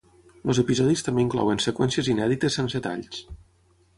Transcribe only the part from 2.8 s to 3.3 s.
talls.